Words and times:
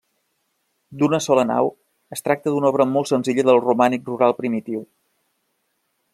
D'una 1.01 1.19
sola 1.25 1.43
nau, 1.49 1.69
es 2.17 2.25
tracta 2.29 2.55
d'una 2.55 2.73
obra 2.73 2.89
molt 2.95 3.11
senzilla 3.13 3.47
del 3.51 3.63
romànic 3.67 4.11
rural 4.13 4.35
primitiu. 4.41 4.85